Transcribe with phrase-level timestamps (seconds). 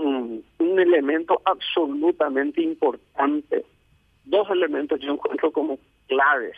[0.00, 0.44] un,
[0.78, 3.64] elemento absolutamente importante.
[4.24, 6.56] Dos elementos yo encuentro como claves,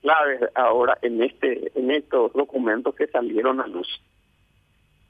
[0.00, 3.88] claves ahora en este, en estos documentos que salieron a luz.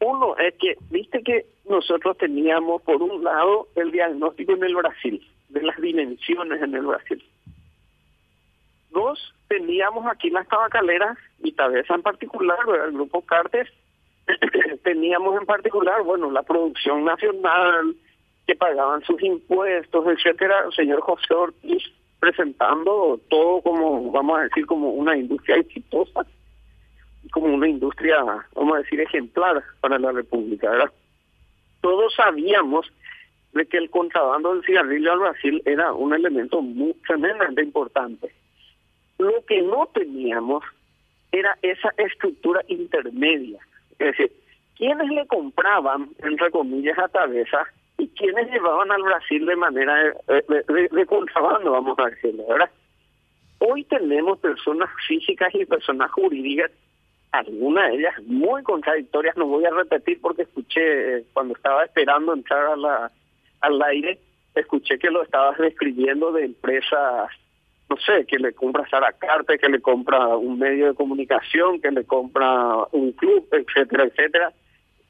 [0.00, 5.24] Uno es que, viste que nosotros teníamos por un lado el diagnóstico en el Brasil,
[5.48, 7.22] de las dimensiones en el Brasil.
[8.90, 13.68] Dos, teníamos aquí las tabacaleras y Tabesa en particular, el grupo Cartes,
[14.84, 17.94] teníamos en particular, bueno, la producción nacional,
[18.46, 21.82] que pagaban sus impuestos, etcétera, el señor José Ortiz
[22.18, 26.24] presentando todo como, vamos a decir, como una industria exitosa,
[27.32, 28.22] como una industria,
[28.54, 30.92] vamos a decir, ejemplar para la República, ¿verdad?
[31.80, 32.86] Todos sabíamos
[33.52, 38.32] de que el contrabando del cigarrillo al Brasil era un elemento muy tremendamente importante.
[39.18, 40.64] Lo que no teníamos
[41.32, 43.58] era esa estructura intermedia,
[44.08, 44.32] es decir,
[44.76, 47.64] quienes le compraban, entre comillas, a Tabesa
[47.98, 49.94] y quienes llevaban al Brasil de manera
[50.26, 52.70] de, de, contrabando, vamos a decirlo, ¿verdad?
[53.58, 56.70] Hoy tenemos personas físicas y personas jurídicas,
[57.30, 62.34] algunas de ellas muy contradictorias, no voy a repetir porque escuché eh, cuando estaba esperando
[62.34, 62.76] entrar
[63.60, 64.18] al aire,
[64.54, 67.30] escuché que lo estabas describiendo de empresas,
[67.88, 71.90] no sé, que le compra Sara Carte, que le compra un medio de comunicación, que
[71.90, 73.11] le compra un
[73.56, 74.52] etcétera, etcétera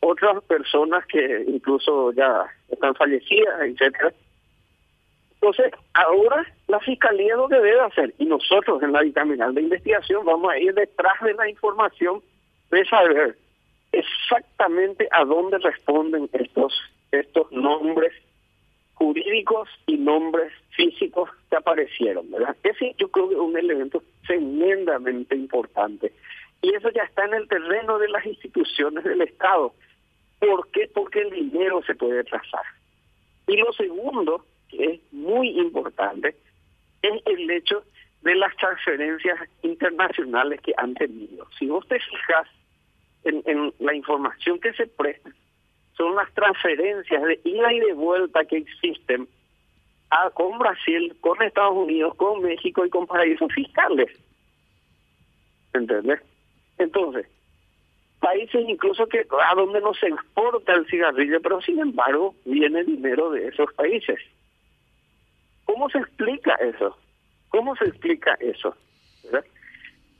[0.04, 4.12] otras personas que incluso ya están fallecidas, etcétera.
[5.34, 10.24] Entonces, ahora la fiscalía lo que debe hacer, y nosotros en la bicameral de investigación
[10.24, 12.20] vamos a ir detrás de la información
[12.70, 13.36] de saber
[13.92, 16.72] exactamente a dónde responden estos
[17.12, 18.12] estos nombres
[18.94, 22.56] jurídicos y nombres físicos que aparecieron, ¿verdad?
[22.62, 26.12] Ese yo creo que es un elemento tremendamente importante.
[26.62, 29.74] Y eso ya está en el terreno de las instituciones del Estado.
[30.38, 30.88] ¿Por qué?
[30.94, 32.64] Porque el dinero se puede trazar.
[33.48, 36.36] Y lo segundo, que es muy importante,
[37.02, 37.84] es el hecho
[38.22, 41.48] de las transferencias internacionales que han tenido.
[41.58, 42.46] Si vos te fijas
[43.24, 45.30] en, la información que se presta,
[45.96, 49.28] son las transferencias de ida y de vuelta que existen
[50.34, 54.10] con Brasil, con Estados Unidos, con México y con paraísos fiscales.
[55.72, 56.20] ¿Entendés?
[56.82, 57.26] Entonces,
[58.20, 63.30] países incluso que a donde no se exporta el cigarrillo, pero sin embargo viene dinero
[63.30, 64.18] de esos países.
[65.64, 66.96] ¿Cómo se explica eso?
[67.48, 68.74] ¿Cómo se explica eso?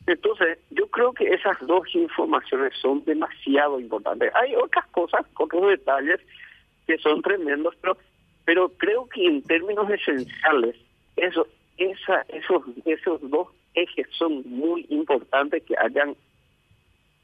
[0.06, 4.34] Entonces, yo creo que esas dos informaciones son demasiado importantes.
[4.34, 6.20] Hay otras cosas, otros detalles
[6.86, 7.96] que son tremendos, pero
[8.44, 10.76] pero creo que en términos esenciales,
[11.16, 11.46] eso,
[11.76, 16.16] esa, esos, esos dos ejes son muy importantes que hayan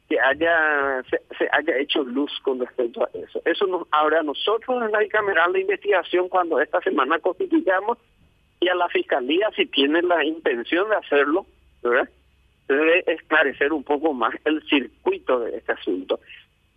[0.09, 3.43] que haya se, haya hecho luz con respecto a eso.
[3.45, 7.99] Eso nos ahora nosotros en la bicameral de investigación cuando esta semana constituyamos
[8.61, 11.47] y a la fiscalía si tiene la intención de hacerlo,
[11.83, 16.21] debe esclarecer un poco más el circuito de este asunto.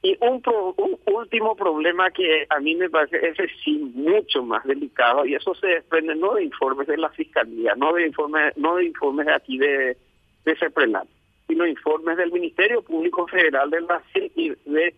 [0.04, 0.42] Y un,
[0.78, 5.54] un último problema que a mí me parece ese sí mucho más delicado y eso
[5.56, 9.58] se desprende no de informes de la fiscalía, no de informes no de informes aquí
[9.58, 9.96] de
[10.44, 11.08] de CEPRELAN,
[11.52, 14.96] sino informes del Ministerio Público Federal del Brasil y de,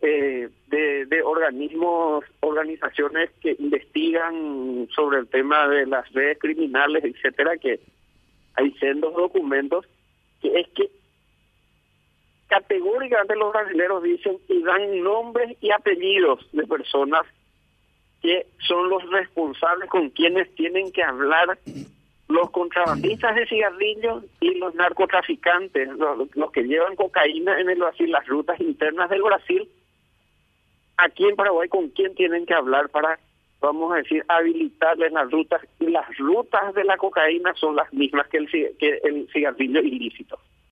[0.00, 7.56] eh, de, de organismos, organizaciones que investigan sobre el tema de las redes criminales, etcétera,
[7.56, 7.78] que
[8.54, 9.86] hay sendos documentos
[10.40, 10.90] que es que
[12.48, 17.22] categóricamente los brasileños dicen y dan nombres y apellidos de personas
[18.20, 21.60] que son los responsables con quienes tienen que hablar
[22.32, 28.26] los contrabandistas de cigarrillos y los narcotraficantes, los, que llevan cocaína en el Brasil, las
[28.26, 29.68] rutas internas del Brasil,
[30.96, 33.18] aquí en Paraguay con quién tienen que hablar para,
[33.60, 35.60] vamos a decir, habilitarles las rutas.
[35.78, 40.38] Y las rutas de la cocaína son las mismas que el, que el cigarrillo ilícito.